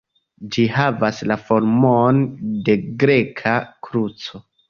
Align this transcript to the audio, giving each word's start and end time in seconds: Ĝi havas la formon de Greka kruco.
Ĝi 0.53 0.63
havas 0.77 1.19
la 1.31 1.37
formon 1.49 2.23
de 2.69 2.77
Greka 3.05 3.55
kruco. 3.89 4.45